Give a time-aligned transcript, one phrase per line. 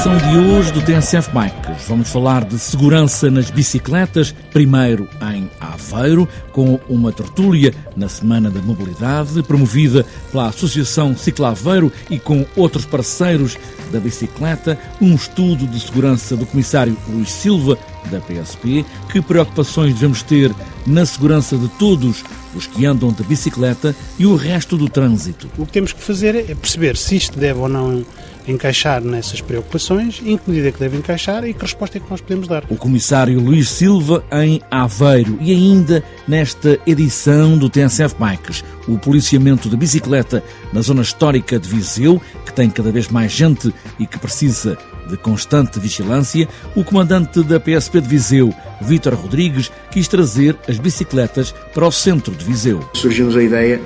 [0.00, 6.26] edição de hoje do TNCF Bikes, vamos falar de segurança nas bicicletas, primeiro em Aveiro,
[6.52, 13.58] com uma tertúlia na Semana da Mobilidade, promovida pela Associação Ciclaveiro e com outros parceiros
[13.92, 17.76] da bicicleta, um estudo de segurança do Comissário Luís Silva,
[18.10, 20.54] da PSP, que preocupações devemos ter
[20.86, 25.48] na segurança de todos os que andam de bicicleta e o resto do trânsito.
[25.58, 28.04] O que temos que fazer é perceber se isto deve ou não
[28.48, 32.10] encaixar nessas preocupações, em que medida é que deve encaixar e que resposta é que
[32.10, 32.64] nós podemos dar.
[32.68, 39.68] O comissário Luís Silva em Aveiro e ainda nesta edição do TNCF Bikes, o policiamento
[39.68, 40.42] da bicicleta
[40.72, 44.76] na zona histórica de Viseu, que tem cada vez mais gente e que precisa
[45.10, 51.52] de constante vigilância, o comandante da PSP de Viseu, Vítor Rodrigues, quis trazer as bicicletas
[51.74, 52.88] para o centro de Viseu.
[52.94, 53.80] Surgiu-nos a ideia,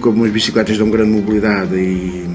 [0.00, 2.28] como as bicicletas dão grande mobilidade e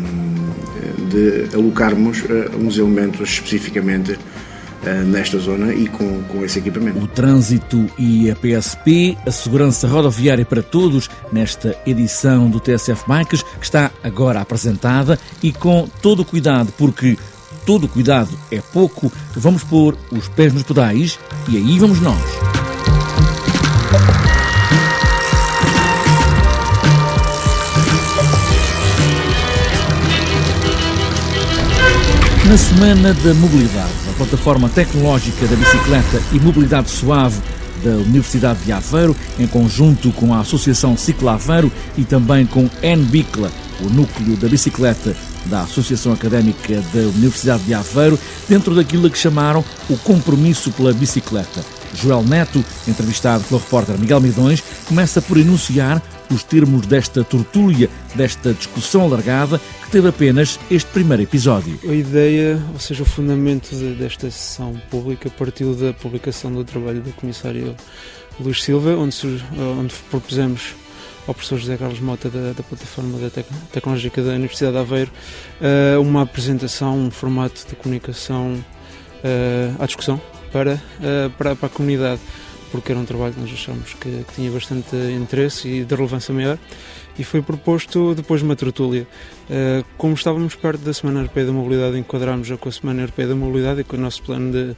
[1.15, 6.99] de alocarmos uh, uns elementos especificamente uh, nesta zona e com, com esse equipamento.
[6.99, 13.43] O trânsito e a PSP, a segurança rodoviária para todos, nesta edição do TSF Bikes,
[13.43, 17.17] que está agora apresentada e com todo o cuidado, porque
[17.65, 22.21] todo cuidado é pouco, vamos pôr os pés nos pedais e aí vamos nós.
[32.47, 37.41] Na Semana da Mobilidade, a plataforma tecnológica da bicicleta e mobilidade suave
[37.83, 43.51] da Universidade de Aveiro, em conjunto com a Associação Cicla Aveiro e também com NBICLA,
[43.81, 45.15] o núcleo da bicicleta
[45.45, 51.63] da Associação Académica da Universidade de Aveiro, dentro daquilo que chamaram o compromisso pela bicicleta.
[51.95, 58.53] Joel Neto, entrevistado pelo repórter Miguel Midões, começa por enunciar os termos desta tertúlia, desta
[58.53, 61.79] discussão alargada, que teve apenas este primeiro episódio.
[61.87, 67.01] A ideia, ou seja, o fundamento de, desta sessão pública partiu da publicação do trabalho
[67.01, 67.75] do comissário
[68.39, 69.15] Luís Silva, onde,
[69.79, 70.75] onde propusemos
[71.27, 75.11] ao professor José Carlos Mota da, da plataforma da Tec tecnológica da Universidade de Aveiro
[75.59, 80.21] uh, uma apresentação, um formato de comunicação uh, à discussão
[80.51, 82.21] para, uh, para, para a comunidade
[82.71, 86.33] porque era um trabalho que nós achamos que, que, tinha bastante interesse e de relevância
[86.33, 86.57] maior,
[87.17, 89.07] e foi proposto depois uma tertúlia.
[89.97, 93.35] Como estávamos perto da Semana Europeia da Mobilidade, enquadrámos já com a Semana Europeia da
[93.35, 94.75] Mobilidade e com o nosso plano de,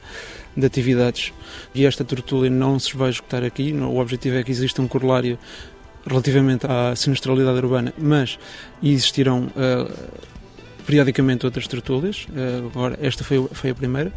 [0.56, 1.32] de atividades.
[1.74, 5.36] E esta tertúlia não se vai escutar aqui, o objetivo é que exista um corolário
[6.08, 8.38] relativamente à sinistralidade urbana, mas
[8.82, 9.92] existirão uh,
[10.86, 12.26] periodicamente outras tertúlias.
[12.30, 14.12] Uh, agora, esta foi, foi a primeira.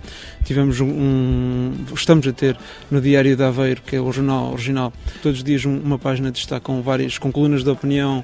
[0.46, 2.58] Tivemos um, Estamos a ter
[2.90, 6.38] no Diário de Aveiro, que é o jornal original, todos os dias uma página de
[6.38, 8.24] destaque com várias com colunas de opinião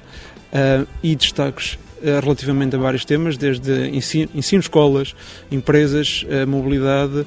[0.52, 5.14] uh, e destaques relativamente a vários temas, desde ensino, ensino escolas,
[5.50, 7.26] empresas, mobilidade,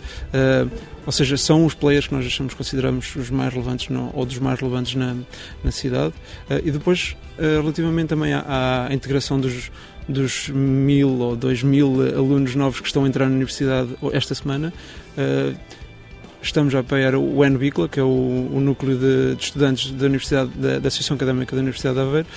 [1.06, 4.38] ou seja, são os players que nós achamos, consideramos os mais relevantes no, ou dos
[4.40, 5.16] mais relevantes na,
[5.64, 6.14] na cidade.
[6.64, 9.72] e depois, relativamente também à, à integração dos,
[10.08, 14.74] dos mil ou dois mil alunos novos que estão a entrar na universidade esta semana.
[16.42, 20.50] Estamos a apoiar o NBICLA, que é o, o núcleo de, de, estudantes da Universidade
[20.56, 22.28] da, da, Associação Académica da Universidade de Aveiro.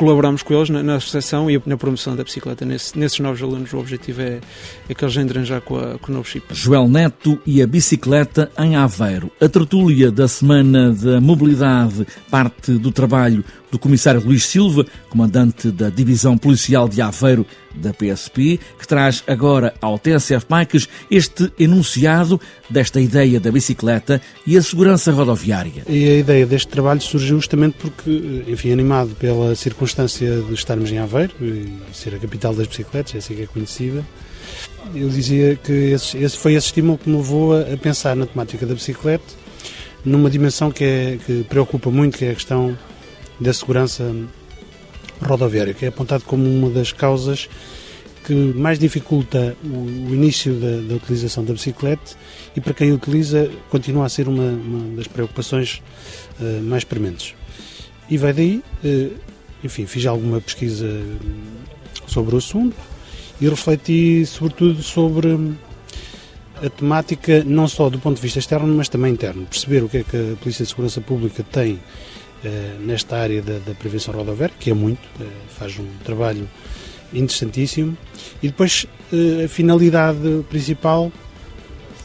[0.00, 2.64] Colaboramos com eles na, na associação e na promoção da bicicleta.
[2.64, 4.40] Nesse, nesses novos alunos, o objetivo é,
[4.88, 6.46] é que eles entrem já com, a, com o novo chip.
[6.54, 9.30] Joel Neto e a bicicleta em Aveiro.
[9.38, 15.88] A tertúlia da Semana da Mobilidade parte do trabalho do comissário Luís Silva, comandante da
[15.88, 23.00] Divisão Policial de Aveiro da PSP, que traz agora ao TSF Bikes este enunciado desta
[23.00, 25.84] ideia da bicicleta e a segurança rodoviária.
[25.88, 30.98] E a ideia deste trabalho surgiu justamente porque, enfim, animado pela circunstância de estarmos em
[30.98, 34.04] Aveiro e ser a capital das bicicletas, é assim que é conhecida,
[34.94, 38.26] eu dizia que esse, esse foi esse estímulo que me levou a, a pensar na
[38.26, 39.40] temática da bicicleta
[40.04, 42.76] numa dimensão que, é, que preocupa muito, que é a questão
[43.40, 44.14] da segurança
[45.22, 47.48] rodoviária, que é apontado como uma das causas
[48.24, 52.12] que mais dificulta o, início da, da, utilização da bicicleta
[52.54, 55.82] e para quem utiliza continua a ser uma, uma das preocupações
[56.38, 57.34] uh, mais prementes.
[58.08, 59.12] E vai daí, uh,
[59.64, 60.86] enfim, fiz alguma pesquisa
[62.06, 62.76] sobre o assunto
[63.40, 65.56] e refleti sobretudo sobre
[66.62, 69.46] a temática não só do ponto de vista externo, mas também interno.
[69.46, 71.80] Perceber o que é que a Polícia de Segurança Pública tem
[72.80, 75.26] nesta área da, da, prevenção rodoviária, que é muito, eh,
[75.58, 76.48] faz um trabalho
[77.12, 77.96] interessantíssimo.
[78.42, 81.12] E depois eh, a finalidade principal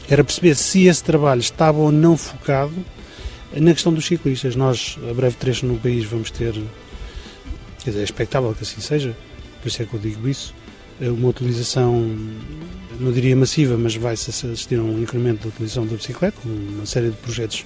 [0.08, 2.74] era perceber se esse trabalho estava ou não focado
[3.54, 4.54] na questão dos ciclistas.
[4.54, 6.52] Nós, a breve trecho no país, vamos ter,
[7.82, 9.16] quer dizer, é expectável que assim seja,
[9.62, 10.54] por isso é que eu digo isso,
[11.00, 11.92] uma utilização
[12.98, 16.86] não diria massiva, mas vai-se assistir a um incremento da utilização da bicicleta, com uma
[16.86, 17.64] série de projetos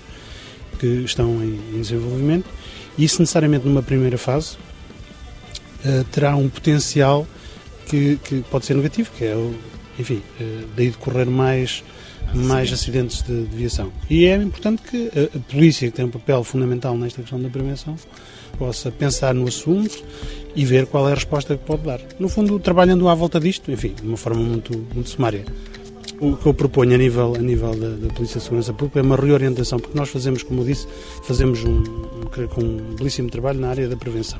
[0.80, 2.46] que estão em, em desenvolvimento.
[2.96, 4.56] E isso necessariamente numa primeira fase
[5.84, 7.26] uh, terá um potencial
[7.86, 9.36] que, que, pode ser negativo, que é,
[9.98, 11.84] enfim, uh, daí decorrer mais,
[12.34, 13.92] mais acidentes de, de viação.
[14.08, 17.50] E é importante que a, a polícia, que tem um papel fundamental nesta questão da
[17.50, 17.96] prevenção,
[18.58, 20.02] possa pensar no assunto
[20.56, 22.00] e ver qual é a resposta que pode dar.
[22.18, 25.44] No fundo, trabalhando à volta disto, enfim, de uma forma muito, muito sumária.
[26.20, 29.02] O que eu proponho a nível, a nível da, da Polícia de Segurança Pública é
[29.02, 30.86] uma reorientação, porque nós fazemos, como eu disse,
[31.22, 34.38] fazemos um, um, um belíssimo trabalho na área da prevenção.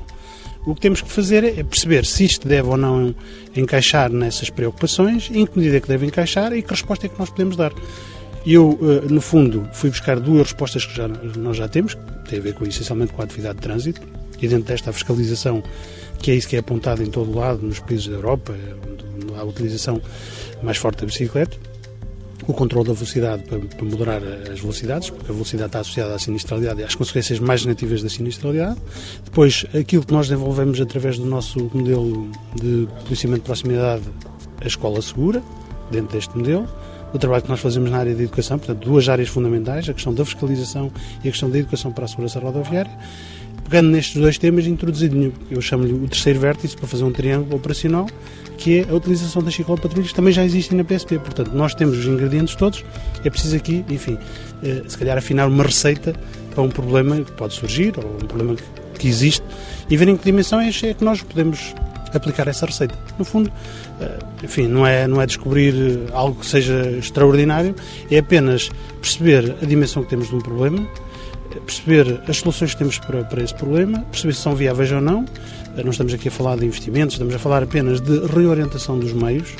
[0.63, 3.15] O que temos que fazer é perceber se isto deve ou não
[3.55, 7.17] encaixar nessas preocupações, em que medida é que deve encaixar e que resposta é que
[7.17, 7.73] nós podemos dar.
[8.45, 12.37] Eu, eh, no fundo, fui buscar duas respostas que já, nós já temos, que têm
[12.37, 14.01] a ver com, essencialmente com a atividade de trânsito,
[14.39, 15.63] e dentro desta fiscalização,
[16.19, 18.55] que é isso que é apontado em todo o lado, nos países da Europa,
[19.35, 19.99] há a utilização
[20.61, 21.57] mais forte da bicicleta,
[22.51, 24.21] o controle da velocidade para, para moderar
[24.51, 28.09] as velocidades, porque a velocidade está associada à sinistralidade e às consequências mais negativas da
[28.09, 28.79] sinistralidade.
[29.23, 34.03] Depois, aquilo que nós desenvolvemos através do nosso modelo de policiamento de proximidade,
[34.59, 35.41] a escola segura,
[35.89, 36.67] dentro deste modelo
[37.13, 40.13] o trabalho que nós fazemos na área da educação, portanto, duas áreas fundamentais, a questão
[40.13, 40.91] da fiscalização
[41.23, 42.91] e a questão da educação para a segurança rodoviária.
[43.71, 48.05] Pegando nestes dois temas, introduzido, eu chamo-lhe o terceiro vértice para fazer um triângulo operacional,
[48.57, 51.17] que é a utilização das ciclopatrulhas, que também já existem na PSP.
[51.19, 52.83] Portanto, nós temos os ingredientes todos,
[53.23, 54.17] é preciso aqui, enfim,
[54.61, 56.13] eh, se calhar afinar uma receita
[56.53, 58.57] para um problema que pode surgir, ou um problema
[58.99, 59.45] que existe,
[59.89, 61.73] e ver em que dimensão é que nós podemos
[62.13, 62.93] aplicar essa receita.
[63.17, 63.49] No fundo,
[64.01, 67.73] eh, enfim, não é, não é descobrir eh, algo que seja extraordinário,
[68.11, 68.69] é apenas
[68.99, 70.85] perceber a dimensão que temos de um problema,
[71.59, 75.25] perceber as soluções que temos para, para esse problema, perceber se são viáveis ou não.
[75.75, 79.55] Não estamos aqui a falar de investimentos, estamos a falar apenas de reorientação dos meios,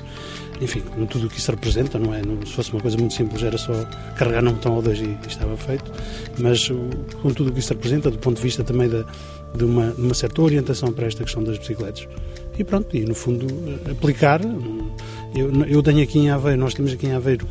[0.62, 2.22] enfim, tudo o que isso representa, não é?
[2.46, 3.74] se fosse uma coisa muito simples, era só
[4.16, 5.92] carregar num botão ou dois e, estava feito,
[6.38, 6.70] mas
[7.22, 9.04] com tudo o que isso representa, do ponto de vista também da,
[9.56, 12.08] de, uma, de uma certa orientação para esta questão das bicicletas,
[12.60, 13.48] e pronto, e no fundo
[13.90, 14.42] aplicar.
[15.34, 17.48] Eu, eu tenho aqui em Aveiro, nós temos aqui em Aveiro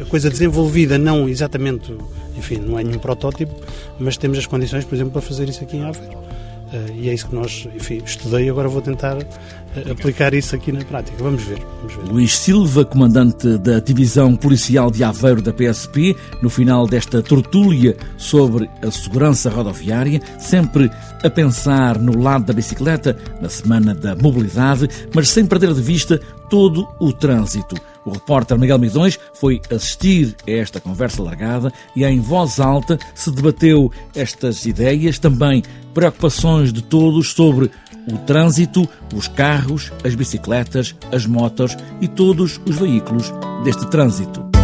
[0.00, 1.92] a coisa desenvolvida, não exatamente,
[2.36, 3.54] enfim, não é nenhum protótipo,
[3.98, 6.25] mas temos as condições, por exemplo, para fazer isso aqui em Aveiro.
[6.72, 10.54] Uh, e é isso que nós, enfim, estudei e agora vou tentar uh, aplicar isso
[10.56, 11.16] aqui na prática.
[11.22, 12.12] Vamos ver, vamos ver.
[12.12, 18.68] Luís Silva, comandante da Divisão Policial de Aveiro da PSP, no final desta tortúlia sobre
[18.82, 20.90] a segurança rodoviária, sempre
[21.22, 26.20] a pensar no lado da bicicleta, na Semana da Mobilidade, mas sem perder de vista
[26.50, 27.76] todo o trânsito.
[28.06, 33.30] O repórter Miguel Midões foi assistir a esta conversa largada e em voz alta se
[33.32, 37.70] debateu estas ideias, também preocupações de todos sobre
[38.10, 43.32] o trânsito, os carros, as bicicletas, as motos e todos os veículos
[43.64, 44.55] deste trânsito.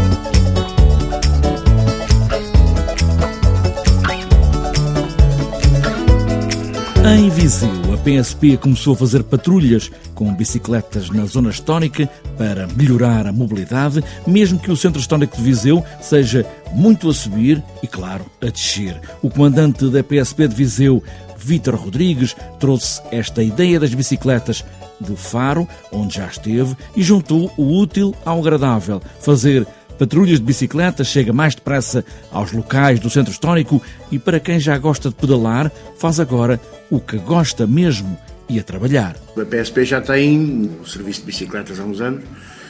[7.12, 13.26] Em Viseu, a PSP começou a fazer patrulhas com bicicletas na zona histórica para melhorar
[13.26, 18.24] a mobilidade, mesmo que o centro histórico de Viseu seja muito a subir e, claro,
[18.40, 18.98] a descer.
[19.20, 21.04] O comandante da PSP de Viseu,
[21.36, 24.64] Vítor Rodrigues, trouxe esta ideia das bicicletas
[24.98, 29.66] de Faro, onde já esteve, e juntou o útil ao agradável, fazer
[29.98, 34.76] patrulhas de bicicleta chega mais depressa aos locais do centro histórico e para quem já
[34.78, 38.18] gosta de pedalar, faz agora o que gosta mesmo
[38.48, 39.16] e a trabalhar.
[39.36, 42.24] A PSP já tem o serviço de bicicletas há uns anos,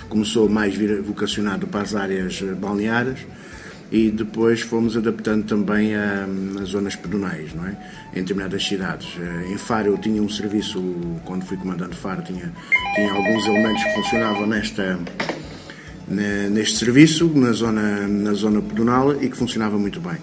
[0.08, 0.74] começou mais
[1.04, 3.20] vocacionado para as áreas balneares
[3.92, 6.26] e depois fomos adaptando também a,
[6.60, 7.76] a zonas pedonais, não é?
[8.14, 9.08] Em determinadas cidades.
[9.20, 10.82] Eh, em Faro eu tinha um serviço,
[11.26, 12.50] quando fui comandante Faro, tinha,
[12.94, 14.98] tinha alguns elementos que funcionavam nesta,
[16.50, 20.16] neste serviço, na zona, na zona pedonal e que funcionava muito bem.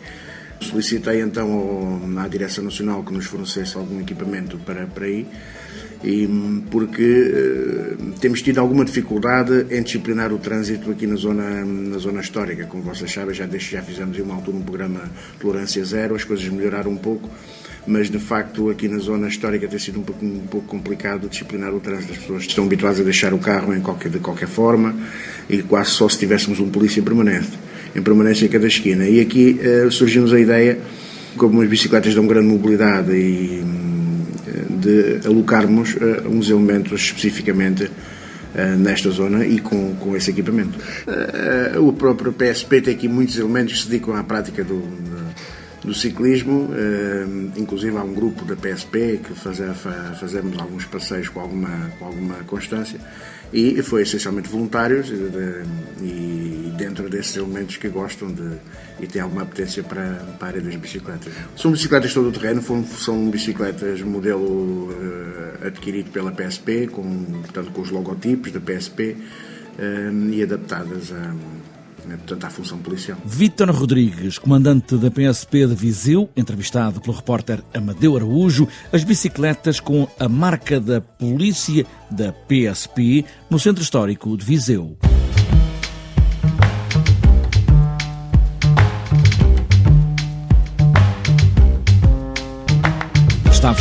[0.61, 5.27] Solicitei então ao, à Direção Nacional que nos fornecesse algum equipamento para, para ir
[6.03, 6.27] e,
[6.71, 12.21] porque uh, temos tido alguma dificuldade em disciplinar o trânsito aqui na zona, na zona
[12.21, 12.65] histórica.
[12.65, 15.01] Como vocês sabem, já, deixo, já fizemos em uma altura um programa
[15.39, 17.29] Tolerância Zero, as coisas melhoraram um pouco,
[17.85, 21.73] mas de facto aqui na zona histórica tem sido um pouco, um pouco complicado disciplinar
[21.73, 22.13] o trânsito.
[22.13, 24.95] As pessoas estão habituadas a deixar o carro em qualquer, de qualquer forma
[25.49, 27.49] e quase só se tivéssemos um polícia permanente,
[27.93, 29.05] em permanência em cada esquina.
[29.05, 30.79] E aqui uh, surgiu-nos a ideia,
[31.35, 33.78] como as bicicletas dão grande mobilidade e
[34.79, 40.77] de alocarmos uh, uns elementos especificamente uh, nesta zona e com, com esse equipamento.
[41.77, 44.81] Uh, o próprio PSP tem aqui muitos elementos que se dedicam à prática do,
[45.83, 46.69] do ciclismo,
[47.55, 49.59] inclusive há um grupo da PSP que faz,
[50.19, 52.99] fazemos alguns passeios com alguma, com alguma constância
[53.51, 58.57] e foi essencialmente voluntários e dentro desses elementos que gostam de
[59.01, 61.33] e têm alguma apetência para, para a área das bicicletas.
[61.55, 62.61] São bicicletas todo o terreno,
[62.97, 70.29] são bicicletas modelo uh, adquirido pela PSP, com, portanto, com os logotipos da PSP uh,
[70.33, 71.33] e adaptadas a
[71.99, 73.17] portanto, à função policial.
[73.25, 80.07] Vítor Rodrigues, comandante da PSP de Viseu, entrevistado pelo repórter Amadeu Araújo, as bicicletas com
[80.19, 84.97] a marca da polícia da PSP no Centro Histórico de Viseu.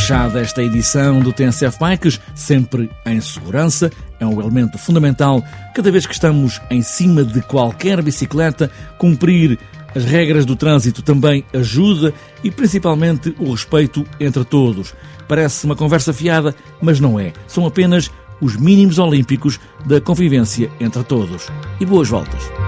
[0.08, 3.92] Fechada esta edição do TNCF Bikes, sempre em segurança.
[4.18, 8.70] É um elemento fundamental cada vez que estamos em cima de qualquer bicicleta.
[8.96, 9.58] Cumprir
[9.94, 14.94] as regras do trânsito também ajuda e principalmente o respeito entre todos.
[15.28, 17.34] Parece uma conversa fiada, mas não é.
[17.46, 18.10] São apenas
[18.40, 21.48] os mínimos olímpicos da convivência entre todos.
[21.78, 22.67] E boas voltas.